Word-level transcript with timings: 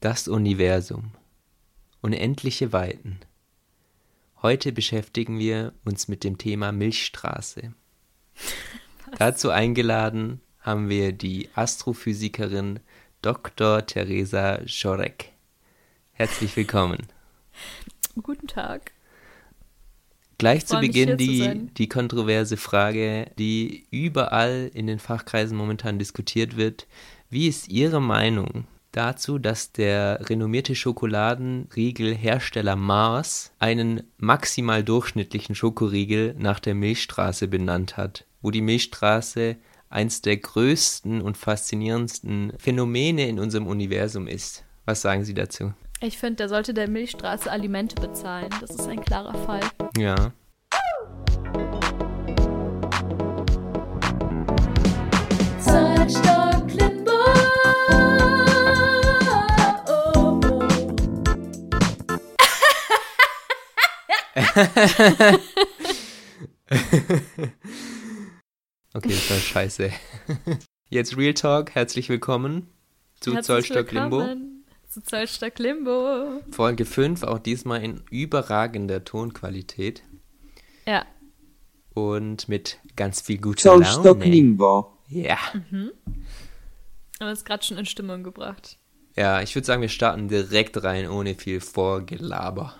Das 0.00 0.28
Universum. 0.28 1.10
Unendliche 2.00 2.72
Weiten. 2.72 3.20
Heute 4.40 4.72
beschäftigen 4.72 5.38
wir 5.38 5.74
uns 5.84 6.08
mit 6.08 6.24
dem 6.24 6.38
Thema 6.38 6.72
Milchstraße. 6.72 7.74
Dazu 9.18 9.50
eingeladen 9.50 10.40
haben 10.60 10.88
wir 10.88 11.12
die 11.12 11.50
Astrophysikerin 11.54 12.80
Dr. 13.20 13.84
Theresa 13.84 14.66
Schorek. 14.66 15.32
Herzlich 16.12 16.56
willkommen. 16.56 17.06
Guten 18.22 18.46
Tag. 18.46 18.92
Gleich 20.38 20.64
zu 20.64 20.80
Beginn 20.80 21.10
zu 21.10 21.16
die, 21.18 21.38
sein. 21.40 21.74
die 21.74 21.90
kontroverse 21.90 22.56
Frage, 22.56 23.30
die 23.38 23.84
überall 23.90 24.70
in 24.72 24.86
den 24.86 24.98
Fachkreisen 24.98 25.58
momentan 25.58 25.98
diskutiert 25.98 26.56
wird. 26.56 26.86
Wie 27.28 27.48
ist 27.48 27.68
Ihre 27.68 28.00
Meinung 28.00 28.66
dazu, 28.92 29.38
dass 29.38 29.72
der 29.72 30.28
renommierte 30.28 30.74
Schokoladenriegelhersteller 30.74 32.76
Mars 32.76 33.52
einen 33.58 34.02
maximal 34.18 34.84
durchschnittlichen 34.84 35.54
Schokoriegel 35.54 36.34
nach 36.38 36.60
der 36.60 36.74
Milchstraße 36.74 37.48
benannt 37.48 37.96
hat, 37.96 38.26
wo 38.42 38.50
die 38.50 38.62
Milchstraße 38.62 39.56
eins 39.88 40.22
der 40.22 40.36
größten 40.36 41.20
und 41.20 41.36
faszinierendsten 41.36 42.52
Phänomene 42.58 43.28
in 43.28 43.38
unserem 43.38 43.66
Universum 43.66 44.26
ist? 44.26 44.64
Was 44.84 45.02
sagen 45.02 45.24
Sie 45.24 45.34
dazu? 45.34 45.72
Ich 46.00 46.16
finde, 46.16 46.36
der 46.36 46.48
sollte 46.48 46.72
der 46.72 46.88
Milchstraße 46.88 47.50
Alimente 47.50 48.00
bezahlen. 48.00 48.48
Das 48.60 48.70
ist 48.70 48.88
ein 48.88 49.02
klarer 49.02 49.34
Fall. 49.34 49.60
Ja. 49.98 50.32
Okay, 68.92 69.08
das 69.08 69.30
war 69.30 69.36
scheiße. 69.38 69.90
Jetzt 70.88 71.16
Real 71.16 71.34
Talk, 71.34 71.74
herzlich 71.76 72.08
willkommen 72.08 72.66
zu 73.20 73.32
Herzlich 73.34 73.46
Zollstock 73.46 73.92
Limbo. 73.92 74.18
willkommen 74.18 74.64
Zu 74.88 75.02
Zollstock 75.02 75.58
Limbo. 75.60 76.40
Folge 76.50 76.84
5, 76.84 77.22
auch 77.22 77.38
diesmal 77.38 77.84
in 77.84 78.02
überragender 78.10 79.04
Tonqualität 79.04 80.02
Ja, 80.86 81.06
und 81.94 82.48
mit 82.48 82.78
ganz 82.96 83.20
viel 83.20 83.38
guter 83.38 83.62
Zollstock 83.62 84.18
Laune. 84.18 84.24
Limbo. 84.24 84.98
Ja. 85.06 85.38
aber 87.20 87.30
es 87.30 87.44
gerade 87.44 87.62
schon 87.62 87.78
in 87.78 87.86
Stimmung 87.86 88.24
gebracht. 88.24 88.78
Ja, 89.16 89.42
ich 89.42 89.54
würde 89.54 89.66
sagen, 89.66 89.82
wir 89.82 89.88
starten 89.88 90.26
direkt 90.26 90.82
rein, 90.82 91.08
ohne 91.08 91.36
viel 91.36 91.60
Vorgelaber. 91.60 92.74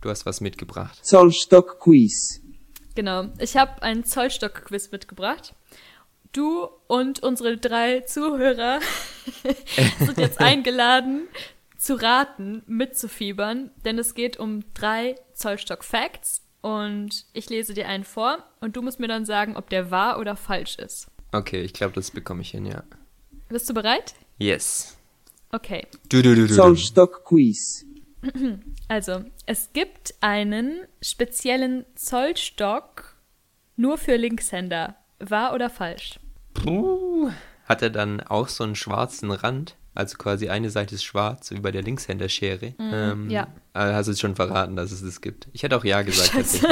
Du 0.00 0.10
hast 0.10 0.26
was 0.26 0.40
mitgebracht. 0.40 1.04
Zollstock 1.04 1.80
Quiz. 1.80 2.40
Genau. 2.94 3.28
Ich 3.38 3.56
habe 3.56 3.80
einen 3.82 4.04
Zollstock-Quiz 4.04 4.90
mitgebracht. 4.90 5.54
Du 6.32 6.68
und 6.88 7.22
unsere 7.22 7.56
drei 7.56 8.00
Zuhörer 8.00 8.80
sind 10.00 10.18
jetzt 10.18 10.40
eingeladen, 10.40 11.28
zu 11.76 11.94
raten, 11.94 12.62
mitzufiebern, 12.66 13.70
denn 13.84 13.98
es 13.98 14.14
geht 14.14 14.38
um 14.38 14.64
drei 14.74 15.14
Zollstock-Facts 15.32 16.42
und 16.60 17.24
ich 17.32 17.48
lese 17.48 17.72
dir 17.72 17.86
einen 17.86 18.02
vor 18.04 18.44
und 18.60 18.76
du 18.76 18.82
musst 18.82 18.98
mir 18.98 19.08
dann 19.08 19.24
sagen, 19.24 19.56
ob 19.56 19.70
der 19.70 19.92
wahr 19.92 20.18
oder 20.18 20.34
falsch 20.34 20.76
ist. 20.76 21.06
Okay, 21.32 21.62
ich 21.62 21.72
glaube, 21.72 21.94
das 21.94 22.10
bekomme 22.10 22.42
ich 22.42 22.50
hin, 22.50 22.66
ja. 22.66 22.82
Bist 23.48 23.70
du 23.70 23.74
bereit? 23.74 24.14
Yes. 24.38 24.96
Okay. 25.52 25.86
Du, 26.08 26.20
du, 26.20 26.34
du, 26.34 26.42
du, 26.42 26.46
du. 26.48 26.54
Zollstock 26.54 27.24
Quiz. 27.24 27.86
Also, 28.88 29.24
es 29.46 29.70
gibt 29.72 30.14
einen 30.20 30.80
speziellen 31.02 31.84
Zollstock 31.94 33.16
nur 33.76 33.98
für 33.98 34.16
Linkshänder. 34.16 34.96
Wahr 35.20 35.52
oder 35.54 35.68
falsch? 35.70 36.18
Puh. 36.54 37.30
Hat 37.64 37.82
er 37.82 37.90
dann 37.90 38.20
auch 38.20 38.48
so 38.48 38.64
einen 38.64 38.74
schwarzen 38.76 39.30
Rand? 39.30 39.76
Also 39.94 40.16
quasi 40.16 40.48
eine 40.48 40.70
Seite 40.70 40.94
ist 40.94 41.02
schwarz, 41.04 41.50
wie 41.50 41.58
bei 41.60 41.72
der 41.72 41.82
Linkshänderschere. 41.82 42.74
ähm, 42.78 43.24
Mhm, 43.24 43.30
ja. 43.30 43.48
äh, 43.74 43.92
Hast 43.92 44.06
du 44.06 44.12
jetzt 44.12 44.20
schon 44.20 44.36
verraten, 44.36 44.76
dass 44.76 44.92
es 44.92 45.02
das 45.02 45.20
gibt? 45.20 45.48
Ich 45.52 45.64
hätte 45.64 45.76
auch 45.76 45.84
ja 45.84 46.02
gesagt. 46.02 46.32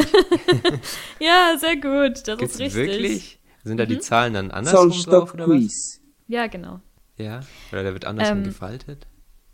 Ja, 1.20 1.56
sehr 1.58 1.76
gut. 1.76 2.26
Das 2.28 2.38
Gibt's 2.38 2.54
ist 2.54 2.60
richtig. 2.60 2.76
wirklich? 2.76 3.40
Sind 3.64 3.78
da 3.78 3.86
die 3.86 3.98
Zahlen 3.98 4.34
dann 4.34 4.50
andersrum 4.52 4.90
drauf 4.90 5.04
Zollstock 5.04 5.34
oder 5.34 5.48
was? 5.48 6.00
Ja, 6.28 6.46
genau. 6.46 6.80
Ja? 7.16 7.40
Oder 7.72 7.82
der 7.82 7.92
wird 7.94 8.04
andersrum 8.04 8.38
Ähm, 8.38 8.44
gefaltet? 8.44 9.06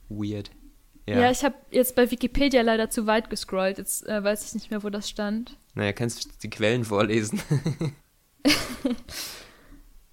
Weird. 0.09 0.51
Ja, 1.07 1.21
Ja. 1.21 1.31
ich 1.31 1.43
habe 1.45 1.55
jetzt 1.71 1.95
bei 1.97 2.11
Wikipedia 2.11 2.63
leider 2.63 2.89
zu 2.91 3.07
weit 3.07 3.29
gescrollt. 3.31 3.79
Jetzt 3.79 4.07
äh, 4.07 4.23
weiß 4.23 4.47
ich 4.47 4.55
nicht 4.55 4.71
mehr, 4.71 4.83
wo 4.85 4.91
das 4.91 5.09
stand. 5.09 5.57
naja, 5.75 5.93
kannst 5.93 6.25
du 6.25 6.29
die 6.43 6.51
Quellen 6.51 6.85
vorlesen? 6.85 7.41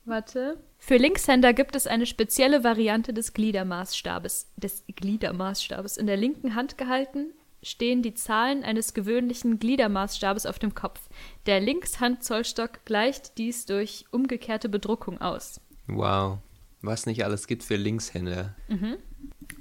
Warte. 0.06 0.58
Für 0.80 0.98
Linkshänder 0.98 1.54
gibt 1.54 1.76
es 1.76 1.86
eine 1.86 2.06
spezielle 2.06 2.64
Variante 2.64 3.14
des 3.14 3.34
Gliedermaßstabes. 3.34 4.48
Des 4.56 4.84
Gliedermaßstabes. 4.88 5.98
In 5.98 6.08
der 6.08 6.18
linken 6.18 6.56
Hand 6.56 6.78
gehalten 6.78 7.34
stehen 7.62 8.02
die 8.02 8.14
Zahlen 8.14 8.64
eines 8.64 8.94
gewöhnlichen 8.94 9.60
Gliedermaßstabes 9.60 10.46
auf 10.46 10.58
dem 10.58 10.74
Kopf. 10.74 11.02
Der 11.46 11.60
Linkshand-Zollstock 11.60 12.86
gleicht 12.86 13.38
dies 13.38 13.66
durch 13.66 14.06
umgekehrte 14.12 14.70
Bedruckung 14.70 15.20
aus. 15.22 15.60
wow. 15.88 16.40
Was 16.82 17.06
nicht 17.06 17.26
alles 17.26 17.46
gibt 17.48 17.64
für 17.64 17.76
Linkshänder. 17.76 18.56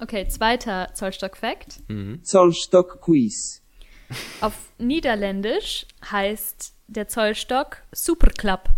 Okay, 0.01 0.29
zweiter 0.29 0.89
Zollstock-Fact. 0.95 1.89
Mhm. 1.89 2.23
Zollstock 2.25 3.01
Quiz. 3.01 3.63
Auf 4.41 4.55
Niederländisch 4.79 5.87
heißt 6.11 6.75
der 6.87 7.09
Zollstock 7.09 7.83
Superklap. 7.93 8.71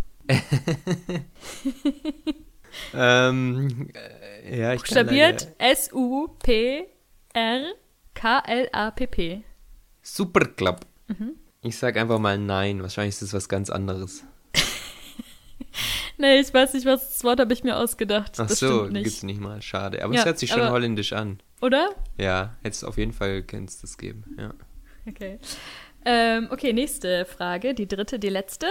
Ähm, 2.94 3.88
äh, 3.94 4.60
ja, 4.60 4.72
ich 4.74 4.80
Buchstabiert 4.80 5.48
S-U-P-R-K-L-A-P-P. 5.58 6.94
Superklapp. 10.02 10.86
Mhm. 11.08 11.36
Ich 11.62 11.76
sag 11.76 11.96
einfach 11.96 12.18
mal 12.18 12.38
nein. 12.38 12.82
Wahrscheinlich 12.82 13.14
ist 13.14 13.22
das 13.22 13.34
was 13.34 13.48
ganz 13.48 13.70
anderes. 13.70 14.24
Nee, 16.20 16.40
ich 16.40 16.52
weiß 16.52 16.74
nicht, 16.74 16.84
was 16.84 17.08
das 17.08 17.24
Wort 17.24 17.40
habe 17.40 17.52
ich 17.54 17.64
mir 17.64 17.76
ausgedacht. 17.78 18.32
Ach 18.38 18.46
das 18.46 18.58
so, 18.58 18.84
stimmt 18.84 18.94
gibt's 19.02 19.22
nicht. 19.22 19.38
nicht 19.38 19.40
mal. 19.40 19.62
Schade. 19.62 20.04
Aber 20.04 20.12
Ja, 20.12 20.20
es 20.20 20.26
hört 20.26 20.38
sich 20.38 20.50
schon 20.50 20.60
aber- 20.60 20.72
holländisch 20.72 21.12
an. 21.14 21.40
Oder? 21.62 21.90
Ja, 22.18 22.56
hättest 22.62 22.84
auf 22.84 22.98
jeden 22.98 23.12
Fall 23.12 23.42
kannst 23.42 23.82
es 23.84 23.96
geben. 23.96 24.24
Ja. 24.38 24.52
Okay. 25.08 25.38
Ähm, 26.04 26.48
okay, 26.50 26.72
nächste 26.72 27.24
Frage, 27.24 27.72
die 27.74 27.88
dritte, 27.88 28.18
die 28.18 28.28
letzte. 28.28 28.66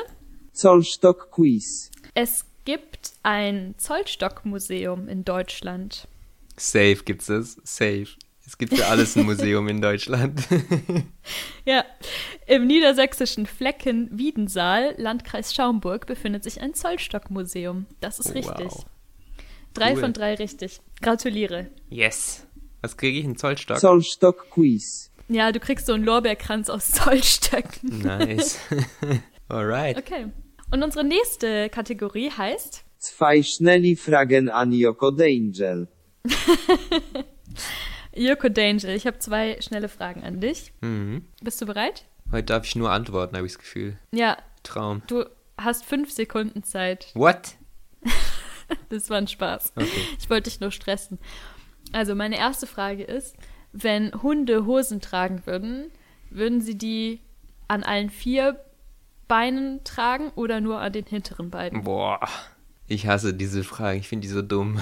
Zollstock 0.54 1.32
Quiz. 1.32 1.92
Es 2.14 2.46
gibt 2.66 3.14
ein 3.24 3.74
Zollstockmuseum 3.78 5.08
in 5.08 5.26
Deutschland. 5.26 6.08
Safe 6.58 6.98
gibt's 7.04 7.30
es. 7.30 7.58
Safe. 7.64 8.08
Es 8.50 8.58
gibt 8.58 8.76
für 8.76 8.88
alles 8.88 9.16
ein 9.16 9.26
Museum 9.28 9.68
in 9.68 9.80
Deutschland. 9.80 10.42
Ja, 11.66 11.86
im 12.48 12.66
niedersächsischen 12.66 13.46
Flecken 13.46 14.10
Wiedensaal, 14.12 14.96
Landkreis 14.98 15.54
Schaumburg, 15.54 16.08
befindet 16.08 16.44
sich 16.44 16.60
ein 16.62 16.74
Zollstockmuseum. 16.74 17.86
Das 18.00 18.18
ist 18.20 18.34
richtig. 18.34 18.72
Wow. 18.72 18.86
Drei 19.76 19.94
Cool. 19.94 20.00
von 20.00 20.14
drei 20.14 20.34
richtig. 20.34 20.82
Gratuliere. 21.00 21.68
yes. 21.90 22.48
Was 22.82 22.98
kriege 22.98 23.20
ich? 23.20 23.26
Einen 23.26 23.38
Zollstock? 23.38 23.78
Zollstock 23.78 24.50
Quiz. 24.50 25.12
Ja, 25.28 25.52
du 25.52 25.60
kriegst 25.60 25.86
so 25.86 25.94
einen 25.94 26.04
Lorbeerkranz 26.04 26.72
aus 26.72 26.90
Zollstöcken. 26.90 28.00
Nice. 28.00 28.58
Alright. 29.48 29.96
Okay. 29.98 30.26
Und 30.72 30.82
unsere 30.82 31.06
nächste 31.06 31.70
Kategorie 31.70 32.32
heißt 32.32 32.84
Zwei 32.98 33.44
schnelli 33.44 33.96
Fragen 33.96 34.50
an 34.50 34.72
Joko 34.72 35.10
Angel. 35.10 35.88
Joko 38.20 38.50
Danger. 38.50 38.90
Ich 38.90 39.08
habe 39.08 39.18
zwei 39.20 39.62
schnelle 39.62 39.88
Fragen 39.88 40.24
an 40.24 40.42
dich. 40.42 40.74
Mhm. 40.82 41.24
Bist 41.42 41.62
du 41.62 41.66
bereit? 41.66 42.04
Heute 42.32 42.44
darf 42.44 42.66
ich 42.66 42.76
nur 42.76 42.92
antworten, 42.92 43.36
habe 43.38 43.48
ich 43.48 43.54
das 43.54 43.60
Gefühl. 43.60 43.98
Ja, 44.12 44.38
Traum. 44.64 45.02
du 45.08 45.24
hast 45.58 45.86
fünf 45.86 46.12
Sekunden 46.12 46.64
Zeit. 46.64 47.12
What? 47.14 47.56
Das 48.90 49.10
war 49.10 49.18
ein 49.18 49.28
Spaß. 49.28 49.74
Okay. 49.76 49.90
Ich 50.20 50.30
wollte 50.30 50.48
dich 50.48 50.60
nur 50.60 50.70
stressen. 50.70 51.18
Also, 51.92 52.14
meine 52.14 52.38
erste 52.38 52.68
Frage 52.68 53.04
ist, 53.04 53.36
wenn 53.72 54.14
Hunde 54.22 54.68
Hosen 54.68 55.02
tragen 55.02 55.42
würden, 55.48 55.90
würden 56.30 56.62
sie 56.62 56.78
die 56.78 57.20
an 57.68 57.82
allen 57.82 58.12
vier 58.12 58.64
Beinen 59.28 59.84
tragen 59.86 60.30
oder 60.36 60.62
nur 60.62 60.80
an 60.80 60.94
den 60.94 61.06
hinteren 61.06 61.50
beiden? 61.50 61.84
Boah. 61.84 62.20
Ich 62.86 63.08
hasse 63.08 63.34
diese 63.34 63.64
Frage. 63.64 63.98
Ich 63.98 64.08
finde 64.08 64.28
die 64.28 64.34
so 64.34 64.44
dumm. 64.44 64.80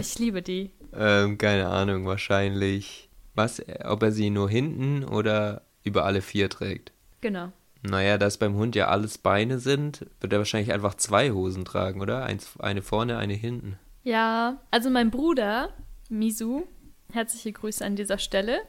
Ich 0.00 0.18
liebe 0.18 0.40
die. 0.40 0.70
Ähm, 0.94 1.38
keine 1.38 1.68
Ahnung, 1.68 2.06
wahrscheinlich. 2.06 3.08
Was, 3.34 3.62
ob 3.84 4.02
er 4.02 4.12
sie 4.12 4.28
nur 4.28 4.50
hinten 4.50 5.04
oder 5.04 5.62
über 5.84 6.04
alle 6.04 6.20
vier 6.20 6.50
trägt? 6.50 6.92
Genau. 7.22 7.50
Naja, 7.82 8.18
da 8.18 8.26
es 8.26 8.36
beim 8.36 8.54
Hund 8.54 8.76
ja 8.76 8.88
alles 8.88 9.18
Beine 9.18 9.58
sind, 9.58 10.06
wird 10.20 10.32
er 10.32 10.38
wahrscheinlich 10.38 10.72
einfach 10.72 10.94
zwei 10.94 11.32
Hosen 11.32 11.64
tragen, 11.64 12.00
oder? 12.00 12.24
Eins, 12.24 12.52
eine 12.60 12.82
vorne, 12.82 13.16
eine 13.16 13.34
hinten. 13.34 13.78
Ja, 14.04 14.60
also 14.70 14.90
mein 14.90 15.10
Bruder, 15.10 15.70
Misu, 16.08 16.64
herzliche 17.12 17.52
Grüße 17.52 17.84
an 17.84 17.96
dieser 17.96 18.18
Stelle. 18.18 18.60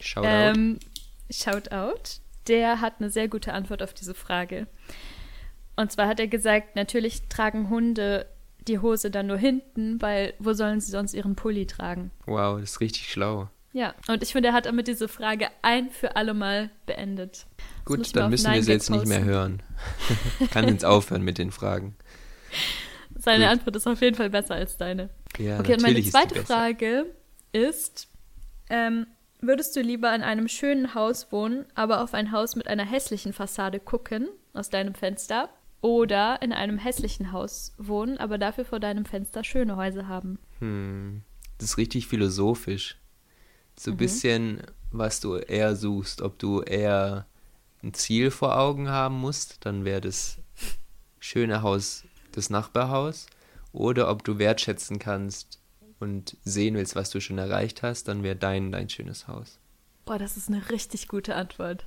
Shoutout. 0.00 0.28
Ähm, 0.28 0.78
Shoutout. 1.30 2.20
Der 2.46 2.80
hat 2.80 2.94
eine 3.00 3.10
sehr 3.10 3.28
gute 3.28 3.52
Antwort 3.52 3.82
auf 3.82 3.92
diese 3.92 4.14
Frage. 4.14 4.68
Und 5.74 5.92
zwar 5.92 6.06
hat 6.06 6.20
er 6.20 6.28
gesagt, 6.28 6.76
natürlich 6.76 7.28
tragen 7.28 7.68
Hunde 7.68 8.26
die 8.68 8.78
Hose 8.80 9.10
dann 9.10 9.26
nur 9.26 9.38
hinten, 9.38 10.00
weil 10.02 10.34
wo 10.38 10.52
sollen 10.52 10.80
sie 10.80 10.90
sonst 10.90 11.14
ihren 11.14 11.36
Pulli 11.36 11.66
tragen? 11.66 12.10
wow, 12.26 12.58
das 12.60 12.72
ist 12.72 12.80
richtig 12.80 13.10
schlau. 13.10 13.48
Ja, 13.72 13.94
und 14.08 14.22
ich 14.22 14.32
finde, 14.32 14.48
er 14.48 14.54
hat 14.54 14.64
damit 14.64 14.88
diese 14.88 15.06
Frage 15.06 15.48
ein 15.60 15.90
für 15.90 16.16
alle 16.16 16.32
Mal 16.32 16.70
beendet. 16.86 17.46
Das 17.58 17.84
Gut, 17.84 18.16
dann 18.16 18.30
müssen 18.30 18.50
wir 18.50 18.62
sie 18.62 18.72
jetzt 18.72 18.88
nicht 18.88 19.04
mehr 19.04 19.18
posten. 19.18 19.30
hören. 19.30 19.62
Kann 20.50 20.68
jetzt 20.68 20.84
aufhören 20.84 21.20
mit 21.20 21.36
den 21.36 21.50
Fragen. 21.50 21.94
Seine 23.18 23.44
Gut. 23.44 23.52
Antwort 23.52 23.76
ist 23.76 23.86
auf 23.86 24.00
jeden 24.00 24.16
Fall 24.16 24.30
besser 24.30 24.54
als 24.54 24.78
deine. 24.78 25.10
Ja, 25.36 25.60
okay, 25.60 25.74
und 25.74 25.82
meine 25.82 26.02
zweite. 26.02 26.42
Frage 26.42 27.04
ist, 27.52 28.08
ähm, 28.70 29.06
würdest 29.40 29.76
du 29.76 29.82
lieber 29.82 30.14
in 30.14 30.22
einem 30.22 30.48
schönen 30.48 30.94
Haus 30.94 31.30
wohnen, 31.30 31.66
aber 31.74 32.02
auf 32.02 32.14
ein 32.14 32.32
Haus 32.32 32.56
mit 32.56 32.68
einer 32.68 32.84
hässlichen 32.84 33.34
Fassade 33.34 33.78
gucken 33.78 34.28
aus 34.54 34.70
deinem 34.70 34.94
Fenster? 34.94 35.50
Oder 35.86 36.42
in 36.42 36.52
einem 36.52 36.78
hässlichen 36.78 37.30
Haus 37.30 37.72
wohnen, 37.78 38.18
aber 38.18 38.38
dafür 38.38 38.64
vor 38.64 38.80
deinem 38.80 39.04
Fenster 39.04 39.44
schöne 39.44 39.76
Häuser 39.76 40.08
haben? 40.08 40.40
Hm, 40.58 41.22
das 41.58 41.70
ist 41.70 41.76
richtig 41.78 42.08
philosophisch. 42.08 42.96
So 43.78 43.92
ein 43.92 43.94
Mhm. 43.94 43.98
bisschen, 43.98 44.62
was 44.90 45.20
du 45.20 45.36
eher 45.36 45.76
suchst. 45.76 46.22
Ob 46.22 46.40
du 46.40 46.60
eher 46.62 47.26
ein 47.84 47.94
Ziel 47.94 48.32
vor 48.32 48.58
Augen 48.58 48.88
haben 48.88 49.14
musst, 49.20 49.64
dann 49.64 49.84
wäre 49.84 50.00
das 50.00 50.38
schöne 51.20 51.62
Haus 51.62 52.02
das 52.32 52.50
Nachbarhaus. 52.50 53.26
Oder 53.70 54.10
ob 54.10 54.24
du 54.24 54.38
wertschätzen 54.40 54.98
kannst 54.98 55.60
und 56.00 56.36
sehen 56.42 56.74
willst, 56.74 56.96
was 56.96 57.10
du 57.10 57.20
schon 57.20 57.38
erreicht 57.38 57.84
hast, 57.84 58.08
dann 58.08 58.24
wäre 58.24 58.34
dein 58.34 58.72
dein 58.72 58.88
schönes 58.88 59.28
Haus. 59.28 59.60
Boah, 60.04 60.18
das 60.18 60.36
ist 60.36 60.48
eine 60.48 60.68
richtig 60.68 61.06
gute 61.06 61.36
Antwort. 61.36 61.86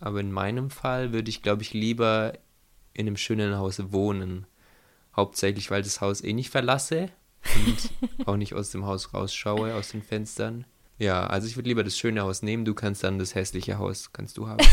Aber 0.00 0.18
in 0.18 0.32
meinem 0.32 0.70
Fall 0.70 1.12
würde 1.12 1.30
ich, 1.30 1.42
glaube 1.42 1.62
ich, 1.62 1.74
lieber 1.74 2.32
in 2.94 3.06
einem 3.06 3.16
schönen 3.16 3.56
Haus 3.56 3.92
wohnen. 3.92 4.46
Hauptsächlich, 5.16 5.70
weil 5.70 5.82
das 5.82 6.00
Haus 6.00 6.22
eh 6.22 6.32
nicht 6.32 6.50
verlasse 6.50 7.10
und 7.56 7.90
auch 8.26 8.36
nicht 8.36 8.54
aus 8.54 8.70
dem 8.70 8.86
Haus 8.86 9.12
rausschaue, 9.12 9.74
aus 9.74 9.90
den 9.90 10.02
Fenstern. 10.02 10.64
Ja, 10.98 11.26
also 11.26 11.46
ich 11.46 11.56
würde 11.56 11.68
lieber 11.68 11.84
das 11.84 11.96
schöne 11.96 12.22
Haus 12.22 12.42
nehmen, 12.42 12.64
du 12.64 12.74
kannst 12.74 13.02
dann 13.02 13.18
das 13.18 13.34
hässliche 13.34 13.78
Haus, 13.78 14.12
kannst 14.12 14.36
du 14.36 14.48
haben. 14.48 14.66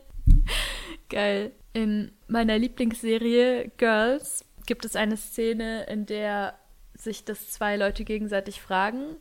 Geil. 1.08 1.52
In 1.72 2.12
meiner 2.26 2.58
Lieblingsserie 2.58 3.70
Girls 3.76 4.44
gibt 4.64 4.84
es 4.84 4.96
eine 4.96 5.16
Szene, 5.16 5.84
in 5.84 6.06
der 6.06 6.58
sich 6.94 7.24
das 7.24 7.50
zwei 7.50 7.76
Leute 7.76 8.04
gegenseitig 8.04 8.60
fragen 8.62 9.16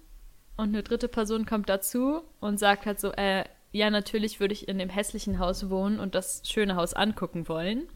und 0.57 0.69
eine 0.69 0.83
dritte 0.83 1.07
Person 1.07 1.45
kommt 1.45 1.69
dazu 1.69 2.21
und 2.39 2.59
sagt 2.59 2.85
halt 2.85 2.99
so, 2.99 3.11
äh, 3.11 3.43
ja, 3.71 3.89
natürlich 3.89 4.39
würde 4.39 4.53
ich 4.53 4.69
in 4.69 4.77
dem 4.77 4.89
hässlichen 4.89 5.37
Haus 5.39 5.69
wohnen 5.69 5.99
und 5.99 6.15
das 6.15 6.41
schöne 6.45 6.77
Haus 6.77 6.93
angucken 6.93 7.49
wollen, 7.49 7.89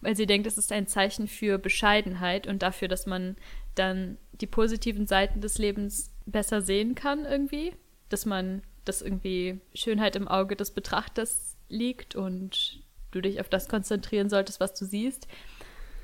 weil 0.00 0.16
sie 0.16 0.26
denkt, 0.26 0.46
es 0.46 0.58
ist 0.58 0.72
ein 0.72 0.86
Zeichen 0.86 1.28
für 1.28 1.58
Bescheidenheit 1.58 2.46
und 2.46 2.62
dafür, 2.62 2.88
dass 2.88 3.06
man 3.06 3.36
dann 3.74 4.18
die 4.32 4.46
positiven 4.46 5.06
Seiten 5.06 5.40
des 5.40 5.58
Lebens 5.58 6.12
besser 6.26 6.60
sehen 6.60 6.94
kann 6.94 7.24
irgendwie, 7.24 7.72
dass 8.08 8.26
man, 8.26 8.62
dass 8.84 9.02
irgendwie 9.02 9.60
Schönheit 9.74 10.16
im 10.16 10.28
Auge 10.28 10.56
des 10.56 10.70
Betrachters 10.70 11.56
liegt 11.68 12.14
und 12.14 12.82
du 13.10 13.20
dich 13.20 13.40
auf 13.40 13.48
das 13.48 13.68
konzentrieren 13.68 14.28
solltest, 14.28 14.60
was 14.60 14.74
du 14.74 14.84
siehst. 14.84 15.26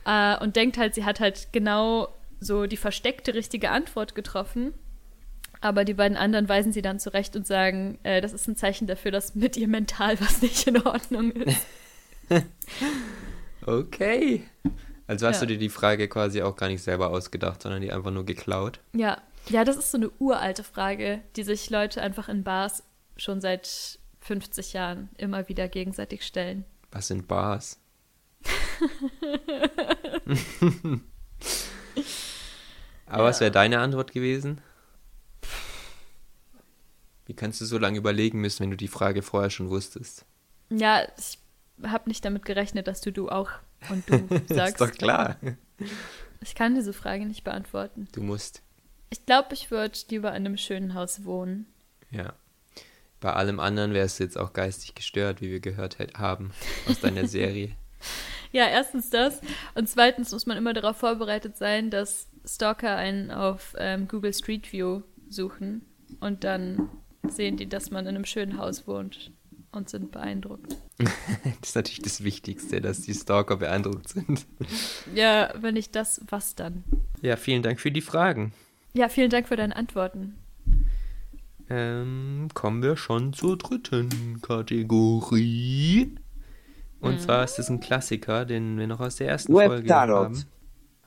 Äh, 0.07 0.39
und 0.39 0.57
denkt 0.57 0.79
halt, 0.79 0.95
sie 0.95 1.05
hat 1.05 1.21
halt 1.21 1.53
genau 1.53 2.09
so 2.41 2.67
die 2.67 2.77
versteckte 2.77 3.35
richtige 3.35 3.71
Antwort 3.71 4.15
getroffen. 4.15 4.75
Aber 5.61 5.85
die 5.85 5.95
beiden 5.95 6.17
anderen 6.17 6.49
weisen 6.49 6.73
sie 6.73 6.83
dann 6.83 6.99
zurecht 6.99 7.37
und 7.37 7.47
sagen, 7.47 7.99
äh, 8.03 8.21
das 8.21 8.33
ist 8.33 8.49
ein 8.49 8.57
Zeichen 8.57 8.89
dafür, 8.89 9.13
dass 9.13 9.37
mit 9.37 9.57
ihr 9.57 9.69
mental 9.69 10.21
was 10.21 10.43
nicht 10.43 10.67
in 10.67 10.83
Ordnung 10.83 11.31
ist. 11.31 11.67
Okay. 13.67 14.45
Also 15.07 15.27
hast 15.27 15.41
Ja. 15.41 15.47
du 15.47 15.55
dir 15.55 15.59
die 15.59 15.69
Frage 15.69 16.09
quasi 16.09 16.43
auch 16.43 16.57
gar 16.57 16.69
nicht 16.69 16.83
selber 16.83 17.11
ausgedacht, 17.11 17.63
sondern 17.63 17.83
die 17.83 17.93
einfach 17.93 18.11
nur 18.11 18.25
geklaut. 18.25 18.81
Ja, 18.95 19.21
ja, 19.49 19.65
das 19.65 19.77
ist 19.77 19.91
so 19.91 19.99
eine 19.99 20.11
uralte 20.19 20.65
Frage, 20.65 21.21
die 21.37 21.43
sich 21.43 21.69
Leute 21.71 22.01
einfach 22.03 22.29
in 22.29 22.45
Bars 22.45 22.83
schon 23.17 23.41
seit 23.41 23.99
50 24.21 24.73
Jahren 24.73 25.09
immer 25.19 25.49
wieder 25.49 25.69
gegenseitig 25.69 26.25
stellen. 26.25 26.65
Was 26.93 27.09
sind 27.09 27.27
Bars? 27.29 27.79
Aber 33.07 33.25
was 33.25 33.41
wäre 33.41 33.51
deine 33.51 33.81
Antwort 33.81 34.13
gewesen? 34.13 34.61
Wie 37.27 37.35
kannst 37.35 37.61
du 37.61 37.65
so 37.67 37.79
lange 37.79 37.99
überlegen 37.99 38.41
müssen, 38.41 38.61
wenn 38.63 38.71
du 38.71 38.77
die 38.77 38.89
Frage 38.89 39.23
vorher 39.23 39.51
schon 39.51 39.71
wusstest? 39.71 40.25
Ja, 40.71 41.03
ich 41.19 41.39
habe 41.83 42.09
nicht 42.09 42.25
damit 42.25 42.45
gerechnet, 42.45 42.87
dass 42.87 43.01
du 43.01 43.11
du 43.11 43.29
auch 43.29 43.51
und 43.91 44.09
du 44.09 44.29
sagst. 44.55 44.75
ist 44.75 44.81
doch 44.81 44.93
klar. 44.93 45.37
Ich 46.41 46.55
kann 46.55 46.75
diese 46.75 46.93
Frage 46.93 47.27
nicht 47.27 47.45
beantworten. 47.45 48.09
Du 48.13 48.23
musst. 48.23 48.63
Ich 49.11 49.27
glaube, 49.27 49.49
ich 49.53 49.71
würde 49.71 49.99
lieber 50.09 50.31
in 50.31 50.47
einem 50.47 50.57
schönen 50.57 50.95
Haus 50.95 51.25
wohnen. 51.25 51.67
Ja. 52.11 52.35
Bei 53.21 53.35
allem 53.35 53.61
anderen 53.61 53.93
wärst 53.93 54.19
du 54.19 54.25
jetzt 54.25 54.37
auch 54.39 54.53
geistig 54.53 54.95
gestört, 54.95 55.41
wie 55.41 55.51
wir 55.51 55.61
gehört 55.61 55.99
haben 56.17 56.53
aus 56.89 57.01
deiner 57.01 57.27
Serie. 57.27 57.73
Ja, 58.55 58.67
erstens 58.69 59.09
das. 59.09 59.41
Und 59.75 59.89
zweitens 59.89 60.31
muss 60.31 60.45
man 60.45 60.59
immer 60.59 60.75
darauf 60.75 60.99
vorbereitet 60.99 61.57
sein, 61.57 61.89
dass 61.89 62.29
Stalker 62.45 62.97
einen 62.97 63.31
auf 63.31 63.75
ähm, 63.79 64.09
Google 64.09 64.35
Street 64.35 64.71
View 64.75 65.01
suchen 65.31 65.87
und 66.21 66.45
dann 66.45 66.91
sehen 67.27 67.57
die, 67.57 67.67
dass 67.67 67.91
man 67.91 68.05
in 68.07 68.15
einem 68.15 68.27
schönen 68.27 68.59
Haus 68.59 68.87
wohnt 68.87 69.31
und 69.73 69.89
sind 69.89 70.13
beeindruckt. 70.13 70.77
Das 71.61 71.71
ist 71.71 71.75
natürlich 71.77 72.03
das 72.03 72.23
Wichtigste, 72.23 72.81
dass 72.81 73.01
die 73.01 73.15
Stalker 73.15 73.57
beeindruckt 73.57 74.09
sind. 74.11 74.47
Ja, 75.15 75.53
wenn 75.61 75.75
nicht 75.75 75.97
das, 75.97 76.21
was 76.29 76.55
dann? 76.55 76.85
Ja, 77.23 77.37
vielen 77.37 77.63
Dank 77.63 77.81
für 77.81 77.91
die 77.91 78.01
Fragen. 78.03 78.53
Ja, 78.93 79.09
vielen 79.09 79.31
Dank 79.31 79.49
für 79.49 79.57
deine 79.57 79.75
Antworten. 79.75 80.37
Ähm, 81.69 82.49
kommen 82.55 82.83
wir 82.83 82.97
schon 82.97 83.33
zur 83.33 83.57
dritten 83.59 84.41
Kategorie. 84.43 86.15
Und 87.01 87.21
zwar 87.21 87.43
ist 87.43 87.59
es 87.59 87.69
ein 87.69 87.81
Klassiker, 87.81 88.45
den 88.45 88.79
wir 88.79 88.87
noch 88.87 89.01
aus 89.01 89.17
der 89.17 89.29
ersten 89.29 89.53
Folge 89.53 89.79
Webtarot. 89.79 90.25
haben. 90.25 90.45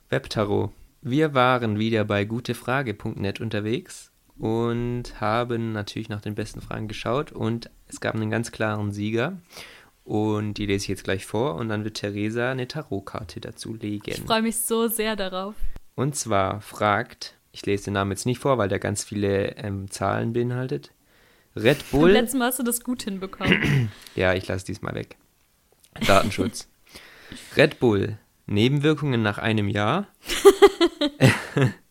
Webtarot. 0.09 0.71
Wir 1.01 1.33
waren 1.33 1.79
wieder 1.79 2.03
bei 2.03 2.25
gutefrage.net 2.25 3.39
unterwegs 3.39 4.11
und 4.37 5.19
haben 5.21 5.71
natürlich 5.71 6.09
nach 6.09 6.21
den 6.21 6.35
besten 6.35 6.61
Fragen 6.61 6.87
geschaut 6.87 7.31
und 7.31 7.69
es 7.87 7.99
gab 7.99 8.15
einen 8.15 8.29
ganz 8.29 8.51
klaren 8.51 8.91
Sieger. 8.91 9.37
Und 10.03 10.55
die 10.55 10.67
lese 10.67 10.83
ich 10.83 10.89
jetzt 10.89 11.03
gleich 11.03 11.25
vor 11.25 11.55
und 11.55 11.67
dann 11.69 11.83
wird 11.83 11.97
Theresa 11.97 12.51
eine 12.51 12.67
Tarotkarte 12.67 13.39
dazu 13.41 13.73
legen. 13.73 14.03
Ich 14.11 14.21
freue 14.21 14.43
mich 14.43 14.57
so 14.57 14.87
sehr 14.87 15.15
darauf. 15.15 15.55
Und 15.95 16.15
zwar 16.15 16.61
fragt, 16.61 17.35
ich 17.51 17.65
lese 17.65 17.85
den 17.85 17.93
Namen 17.93 18.11
jetzt 18.11 18.25
nicht 18.27 18.39
vor, 18.39 18.57
weil 18.59 18.69
der 18.69 18.79
ganz 18.79 19.03
viele 19.03 19.55
ähm, 19.57 19.89
Zahlen 19.89 20.33
beinhaltet. 20.33 20.91
Red 21.55 21.79
Beim 21.91 21.91
Bull. 22.01 22.11
letzten 22.11 22.37
Mal 22.37 22.47
hast 22.47 22.59
du 22.59 22.63
das 22.63 22.83
gut 22.83 23.03
hinbekommen. 23.03 23.89
Ja, 24.15 24.33
ich 24.33 24.47
lasse 24.47 24.65
diesmal 24.65 24.93
weg. 24.95 25.17
Datenschutz. 26.05 26.67
Red 27.57 27.79
Bull. 27.79 28.17
Nebenwirkungen 28.45 29.23
nach 29.23 29.39
einem 29.39 29.69
Jahr. 29.69 30.07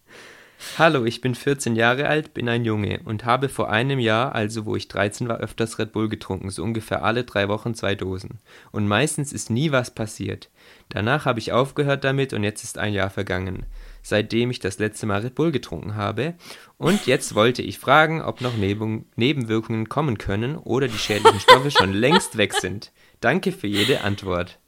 Hallo, 0.76 1.04
ich 1.04 1.20
bin 1.20 1.36
14 1.36 1.76
Jahre 1.76 2.08
alt, 2.08 2.34
bin 2.34 2.48
ein 2.48 2.64
Junge 2.64 2.98
und 3.04 3.24
habe 3.24 3.48
vor 3.48 3.70
einem 3.70 4.00
Jahr, 4.00 4.34
also 4.34 4.66
wo 4.66 4.74
ich 4.74 4.88
13 4.88 5.28
war, 5.28 5.38
öfters 5.38 5.78
Red 5.78 5.92
Bull 5.92 6.08
getrunken, 6.08 6.50
so 6.50 6.64
ungefähr 6.64 7.04
alle 7.04 7.22
drei 7.22 7.48
Wochen 7.48 7.76
zwei 7.76 7.94
Dosen. 7.94 8.40
Und 8.72 8.88
meistens 8.88 9.32
ist 9.32 9.50
nie 9.50 9.70
was 9.70 9.94
passiert. 9.94 10.50
Danach 10.88 11.26
habe 11.26 11.38
ich 11.38 11.52
aufgehört 11.52 12.02
damit 12.02 12.32
und 12.32 12.42
jetzt 12.42 12.64
ist 12.64 12.76
ein 12.76 12.92
Jahr 12.92 13.10
vergangen, 13.10 13.66
seitdem 14.02 14.50
ich 14.50 14.58
das 14.58 14.80
letzte 14.80 15.06
Mal 15.06 15.20
Red 15.20 15.36
Bull 15.36 15.52
getrunken 15.52 15.94
habe. 15.94 16.34
Und 16.76 17.06
jetzt 17.06 17.36
wollte 17.36 17.62
ich 17.62 17.78
fragen, 17.78 18.20
ob 18.20 18.40
noch 18.40 18.56
Neben 18.56 19.06
Nebenwirkungen 19.14 19.88
kommen 19.88 20.18
können 20.18 20.56
oder 20.56 20.88
die 20.88 20.98
schädlichen 20.98 21.38
Stoffe 21.38 21.70
schon 21.70 21.92
längst 21.94 22.36
weg 22.36 22.52
sind. 22.52 22.90
Danke 23.20 23.52
für 23.52 23.68
jede 23.68 24.00
Antwort. 24.00 24.58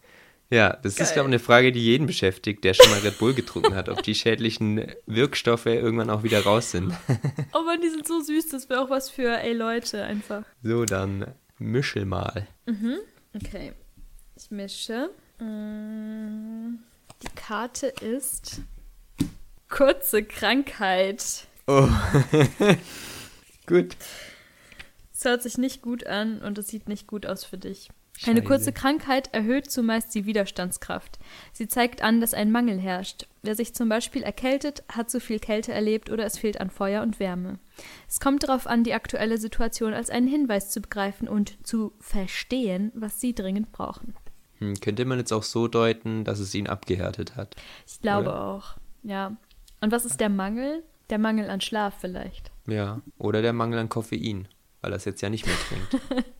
Ja, 0.50 0.76
das 0.76 0.93
ist, 0.93 0.99
Geil. 0.99 1.12
glaube 1.15 1.29
ich, 1.29 1.35
eine 1.35 1.38
Frage, 1.41 1.73
die 1.73 1.81
jeden 1.83 2.07
beschäftigt, 2.07 2.62
der 2.62 2.75
schon 2.75 2.88
mal 2.91 3.00
Red 3.00 3.19
Bull 3.19 3.35
getrunken 3.35 3.75
hat, 3.75 3.88
ob 3.88 4.03
die 4.05 4.15
schädlichen 4.15 4.93
Wirkstoffe 5.07 5.67
irgendwann 5.67 6.09
auch 6.09 6.23
wieder 6.23 6.43
raus 6.45 6.71
sind. 6.71 6.93
oh 7.53 7.62
Mann, 7.62 7.81
die 7.81 7.88
sind 7.88 8.07
so 8.07 8.21
süß, 8.21 8.49
das 8.49 8.69
wäre 8.69 8.81
auch 8.81 8.91
was 8.91 9.11
für, 9.11 9.38
ey 9.41 9.53
Leute, 9.55 10.05
einfach. 10.05 10.45
So, 10.62 10.85
dann 10.85 11.35
mischel 11.59 12.05
mal. 12.05 12.47
Okay, 13.35 13.73
ich 14.37 14.50
mische. 14.50 15.11
Mm, 15.41 16.79
Die 17.23 17.35
Karte 17.35 17.88
ist 17.88 18.61
kurze 19.69 20.23
Krankheit. 20.23 21.49
Oh. 21.67 21.88
Gut. 23.67 23.97
Es 25.12 25.25
hört 25.25 25.43
sich 25.43 25.59
nicht 25.59 25.83
gut 25.83 26.07
an 26.07 26.41
und 26.41 26.57
es 26.59 26.69
sieht 26.69 26.88
nicht 26.88 27.07
gut 27.09 27.26
aus 27.26 27.43
für 27.45 27.59
dich. 27.59 27.88
Eine 28.25 28.42
kurze 28.42 28.73
Krankheit 28.73 29.32
erhöht 29.35 29.70
zumeist 29.70 30.14
die 30.14 30.25
Widerstandskraft. 30.25 31.18
Sie 31.52 31.68
zeigt 31.68 32.02
an, 32.02 32.20
dass 32.20 32.35
ein 32.35 32.50
Mangel 32.50 32.78
herrscht. 32.78 33.26
Wer 33.42 33.54
sich 33.54 33.75
zum 33.75 33.88
Beispiel 33.88 34.23
erkältet, 34.23 34.82
hat 34.90 35.11
zu 35.11 35.20
viel 35.20 35.38
Kälte 35.38 35.73
erlebt 35.73 36.11
oder 36.11 36.25
es 36.25 36.38
fehlt 36.38 36.61
an 36.61 36.70
Feuer 36.70 37.02
und 37.02 37.20
Wärme. 37.20 37.58
Es 38.08 38.18
kommt 38.18 38.42
darauf 38.42 38.66
an, 38.66 38.85
die 38.85 38.94
aktuelle 38.94 39.38
Situation 39.38 39.92
als 39.92 40.11
einen 40.11 40.28
Hinweis 40.28 40.70
zu 40.70 40.80
begreifen 40.80 41.28
und 41.28 41.64
zu 41.66 41.92
verstehen, 42.00 42.90
was 42.94 43.20
Sie 43.20 43.35
dringend 43.35 43.70
brauchen. 43.73 44.14
Hm, 44.58 44.80
könnte 44.80 45.04
man 45.04 45.18
jetzt 45.18 45.32
auch 45.32 45.42
so 45.42 45.68
deuten, 45.68 46.25
dass 46.25 46.38
es 46.38 46.54
ihn 46.54 46.66
abgehärtet 46.66 47.37
hat. 47.37 47.54
Ich 47.87 48.00
glaube 48.00 48.30
Oder? 48.30 48.44
auch. 48.44 48.76
Ja. 49.02 49.37
Und 49.80 49.92
was 49.92 50.04
ist 50.06 50.20
der 50.20 50.30
Mangel? 50.30 50.82
Der 51.11 51.18
Mangel 51.18 51.50
an 51.50 51.61
Schlaf 51.61 51.94
vielleicht. 52.00 52.50
Ja. 52.66 53.02
Oder 53.18 53.42
der 53.42 53.52
Mangel 53.52 53.78
an 53.78 53.88
Koffein, 53.88 54.49
weil 54.80 54.92
er 54.92 54.96
es 54.96 55.04
jetzt 55.04 55.20
ja 55.20 55.28
nicht 55.28 55.46
mehr 55.46 55.56
trinkt. 55.68 56.26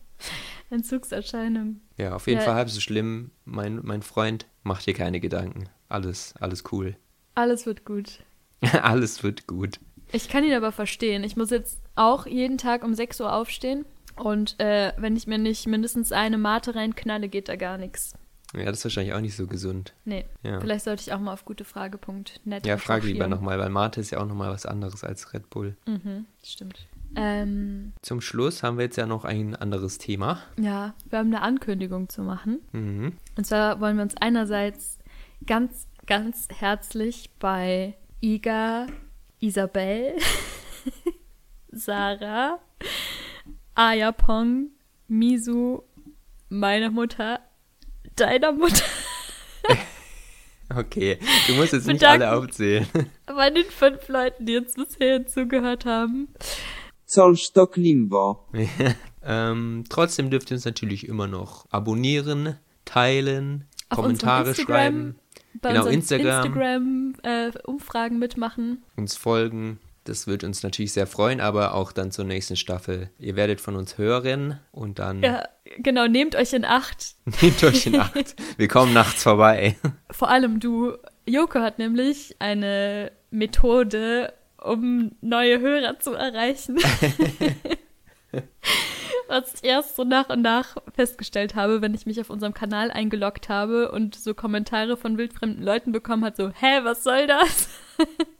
Entzugserscheinung. 0.69 1.81
Ja, 1.97 2.15
auf 2.15 2.27
jeden 2.27 2.39
Ja. 2.39 2.45
Fall 2.45 2.55
halb 2.55 2.69
so 2.69 2.79
schlimm. 2.79 3.31
Mein, 3.45 3.79
mein 3.83 4.01
Freund, 4.01 4.45
mach 4.63 4.81
dir 4.81 4.93
keine 4.93 5.19
Gedanken. 5.19 5.69
Alles, 5.89 6.33
alles 6.39 6.63
cool. 6.71 6.95
Alles 7.35 7.65
wird 7.65 7.85
gut. 7.85 8.19
alles 8.81 9.23
wird 9.23 9.47
gut. 9.47 9.79
Ich 10.11 10.29
kann 10.29 10.43
ihn 10.43 10.53
aber 10.53 10.71
verstehen. 10.71 11.23
Ich 11.23 11.35
muss 11.35 11.49
jetzt 11.49 11.81
auch 11.95 12.25
jeden 12.25 12.57
Tag 12.57 12.83
um 12.83 12.93
6 12.93 13.21
Uhr 13.21 13.33
aufstehen. 13.33 13.85
Und 14.15 14.59
äh, 14.59 14.93
wenn 14.97 15.15
ich 15.15 15.27
mir 15.27 15.37
nicht 15.37 15.67
mindestens 15.67 16.11
eine 16.11 16.37
Mate 16.37 16.73
reinknalle, 16.75 17.29
geht 17.29 17.49
da 17.49 17.55
gar 17.55 17.77
nichts. 17.77 18.13
Ja, 18.55 18.65
das 18.65 18.77
ist 18.79 18.85
wahrscheinlich 18.85 19.13
auch 19.13 19.19
nicht 19.19 19.35
so 19.35 19.45
gesund. 19.45 19.93
Nee. 20.05 20.25
Ja. 20.41 20.59
Vielleicht 20.59 20.85
sollte 20.85 21.01
ich 21.01 21.13
auch 21.13 21.19
mal 21.19 21.33
auf 21.33 21.43
gutefrage.net 21.45 22.65
Ja, 22.65 22.77
frag 22.77 23.03
lieber 23.03 23.27
nochmal, 23.27 23.59
weil 23.59 23.69
Mate 23.69 23.99
ist 23.99 24.11
ja 24.11 24.19
auch 24.19 24.25
nochmal 24.25 24.51
was 24.51 24.65
anderes 24.65 25.03
als 25.03 25.33
Red 25.33 25.49
Bull. 25.49 25.75
Mhm, 25.85 26.25
stimmt. 26.43 26.87
Ähm, 27.15 27.93
Zum 28.01 28.21
Schluss 28.21 28.63
haben 28.63 28.77
wir 28.77 28.85
jetzt 28.85 28.97
ja 28.97 29.05
noch 29.05 29.25
ein 29.25 29.55
anderes 29.55 29.97
Thema. 29.97 30.39
ja, 30.59 30.93
wir 31.09 31.19
haben 31.19 31.27
eine 31.33 31.41
Ankündigung 31.41 32.09
zu 32.09 32.21
machen. 32.21 32.59
Mhm. 32.73 33.13
Und 33.37 33.45
zwar 33.47 33.79
wollen 33.79 33.95
wir 33.97 34.03
uns 34.03 34.15
einerseits 34.17 34.99
ganz, 35.45 35.87
ganz 36.05 36.47
herzlich 36.51 37.29
bei 37.39 37.95
Iga, 38.21 38.87
Isabel, 39.39 40.13
Sarah, 41.71 42.59
Ayapong, 43.75 44.67
Misu, 45.07 45.81
meiner 46.49 46.89
Mutter, 46.91 47.39
deiner 48.15 48.51
Mutter, 48.51 48.83
Okay, 50.75 51.17
du 51.47 51.53
musst 51.53 51.71
jetzt 51.71 51.87
nicht 51.87 52.03
alle 52.03 52.33
aufzählen. 52.33 52.85
bei 53.25 53.49
den 53.49 53.63
fünf 53.65 54.05
Leuten, 54.09 54.45
die 54.45 54.51
jetzt 54.53 54.75
bisher 54.75 55.25
zugehört 55.25 55.85
haben. 55.85 56.27
Zollstock 57.07 57.75
Limbo. 57.77 58.45
ähm, 59.25 59.83
trotzdem 59.89 60.29
dürft 60.29 60.51
ihr 60.51 60.55
uns 60.55 60.65
natürlich 60.65 61.07
immer 61.07 61.27
noch 61.27 61.65
abonnieren, 61.71 62.57
teilen, 62.85 63.65
Auf 63.89 63.97
Kommentare 63.99 64.53
schreiben, 64.53 65.15
Bei 65.61 65.69
Genau, 65.69 65.85
unseren 65.85 65.93
Instagram. 65.95 66.45
Instagram-Umfragen 67.23 68.19
mitmachen. 68.19 68.83
uns 68.95 69.15
folgen. 69.15 69.79
Das 70.03 70.25
wird 70.25 70.45
uns 70.45 70.63
natürlich 70.63 70.93
sehr 70.93 71.05
freuen, 71.07 71.41
aber 71.41 71.73
auch 71.73 71.91
dann 71.91 72.11
zur 72.11 72.23
nächsten 72.23 72.55
Staffel. 72.55 73.09
Ihr 73.19 73.35
werdet 73.35 73.59
von 73.59 73.75
uns 73.75 73.97
hören 73.97 74.57
und 74.71 74.99
dann 74.99 75.21
Ja, 75.21 75.43
genau, 75.79 76.07
nehmt 76.07 76.35
euch 76.37 76.53
in 76.53 76.63
Acht. 76.63 77.15
nehmt 77.41 77.61
euch 77.63 77.87
in 77.87 77.99
Acht. 77.99 78.35
Wir 78.57 78.67
kommen 78.69 78.93
nachts 78.93 79.23
vorbei. 79.23 79.75
Vor 80.11 80.29
allem 80.29 80.59
du. 80.61 80.93
Joko 81.25 81.59
hat 81.59 81.77
nämlich 81.77 82.37
eine 82.39 83.11
Methode, 83.31 84.31
um 84.69 85.11
neue 85.21 85.59
Hörer 85.59 85.99
zu 85.99 86.13
erreichen. 86.13 86.77
Was 89.27 89.55
ich 89.55 89.63
erst 89.63 89.95
so 89.95 90.03
nach 90.03 90.29
und 90.29 90.41
nach 90.41 90.77
festgestellt 90.93 91.55
habe, 91.55 91.81
wenn 91.81 91.93
ich 91.93 92.05
mich 92.05 92.21
auf 92.21 92.29
unserem 92.29 92.53
Kanal 92.53 92.91
eingeloggt 92.91 93.49
habe 93.49 93.91
und 93.91 94.15
so 94.15 94.33
Kommentare 94.33 94.95
von 94.95 95.17
wildfremden 95.17 95.63
Leuten 95.63 95.91
bekommen 95.91 96.23
hat, 96.23 96.37
so, 96.37 96.49
hä, 96.49 96.79
was 96.83 97.03
soll 97.03 97.27
das? 97.27 97.67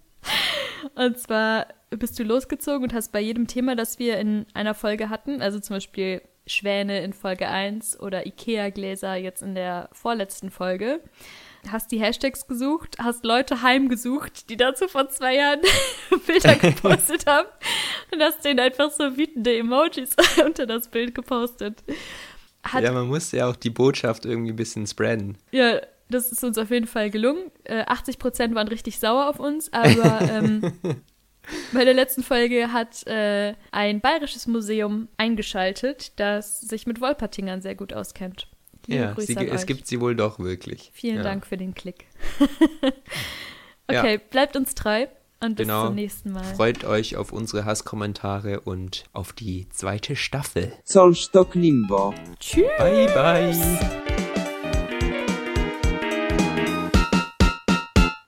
und 0.96 1.19
zwar 1.19 1.67
bist 1.89 2.17
du 2.19 2.24
losgezogen 2.24 2.84
und 2.84 2.93
hast 2.93 3.12
bei 3.12 3.19
jedem 3.19 3.48
Thema, 3.48 3.75
das 3.75 4.00
wir 4.00 4.17
in 4.17 4.46
einer 4.53 4.74
Folge 4.74 5.10
hatten, 5.10 5.41
also 5.41 5.60
zum 5.60 5.75
Beispiel 5.75 6.22
Schwäne 6.48 7.01
in 7.04 7.13
Folge 7.13 7.48
1 7.48 8.00
oder 8.00 8.25
Ikea-Gläser 8.25 9.16
jetzt 9.16 9.42
in 9.42 9.56
der 9.56 9.89
vorletzten 9.92 10.50
Folge, 10.50 11.01
hast 11.72 11.92
die 11.92 12.00
Hashtags 12.00 12.48
gesucht, 12.48 12.98
hast 13.00 13.25
Leute 13.25 13.62
heimgesucht, 13.62 14.50
die 14.50 14.58
dazu 14.58 14.88
vor 14.88 15.10
zwei 15.10 15.36
Jahren 15.36 15.62
Bilder 16.27 16.56
gepostet 16.62 17.25
haben 17.27 17.48
und 18.12 18.22
hast 18.22 18.44
denen 18.44 18.60
einfach 18.60 18.92
so 18.92 19.18
wütende 19.18 19.58
Emojis 19.58 20.16
unter 20.46 20.66
das 20.66 20.89
Bild 20.89 21.13
gepostet. 21.13 21.84
Hat, 22.63 22.82
ja, 22.82 22.89
ja, 22.89 22.94
man 22.94 23.08
muss 23.08 23.32
ja 23.32 23.48
auch 23.50 23.56
die 23.56 23.70
Botschaft 23.70 24.25
irgendwie 24.25 24.51
ein 24.51 24.56
bisschen 24.56 24.88
spreaden. 24.88 25.38
das 26.10 26.32
ist 26.32 26.44
uns 26.44 26.58
auf 26.58 26.72
jeden 26.72 26.88
Fall 26.88 27.10
gelungen. 27.10 27.51
Äh, 27.63 27.84
80 27.86 28.20
Prozent 28.20 28.56
waren 28.56 28.68
richtig 28.68 29.00
sauer 29.00 29.30
auf 29.30 29.39
uns, 29.39 29.72
aber 29.74 30.22
ähm, 30.22 30.74
bei 31.74 31.86
der 31.86 31.94
letzten 31.94 32.24
Folge 32.24 32.72
hat 32.74 33.06
äh, 33.08 33.54
ein 33.72 34.01
bayerisches 34.01 34.48
Museum 34.48 35.08
eingeschaltet, 35.18 36.12
das 36.20 36.60
sich 36.62 36.88
mit 36.88 37.01
Wolpertingern 37.01 37.62
sehr 37.62 37.75
gut 37.75 37.94
auskennt. 37.94 38.48
Liebe 38.86 39.01
Ja, 39.04 39.12
Grüße 39.13 39.27
sie, 39.27 39.38
an 39.38 39.48
es 39.48 39.62
euch. 39.62 39.68
gibt 39.68 39.88
sie 39.88 40.00
wohl 40.00 40.16
doch 40.16 40.39
wirklich. 40.39 40.92
Vielen 40.94 41.18
ja. 41.18 41.24
Dank 41.24 41.46
für 41.46 41.58
den 41.58 41.74
Klick. 41.75 42.06
Ja. 43.89 44.01
okay, 44.01 44.20
bleibt 44.32 44.58
uns 44.58 44.75
treu 44.75 45.06
und 45.39 45.56
bis 45.56 45.66
Genau. 45.66 45.86
zum 45.86 45.96
nächsten 45.96 46.34
Mal. 46.34 46.44
Freut 46.44 46.84
euch 46.84 47.16
auf 47.16 47.32
unsere 47.32 47.63
Hasskommentare 47.63 48.60
und 48.60 49.06
auf 49.13 49.32
die 49.32 49.70
zweite 49.70 50.18
Staffel. 50.18 50.74
Zollstock 50.84 51.56
Limbo. 51.56 52.13
Tschüss. 52.42 52.66
Bye, 52.77 53.08
bye. 53.13 54.07